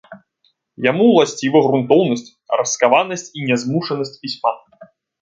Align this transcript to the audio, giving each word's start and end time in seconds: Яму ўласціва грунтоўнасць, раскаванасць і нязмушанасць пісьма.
Яму 0.85 1.05
ўласціва 1.09 1.59
грунтоўнасць, 1.67 2.33
раскаванасць 2.63 3.29
і 3.37 3.49
нязмушанасць 3.53 4.19
пісьма. 4.27 4.61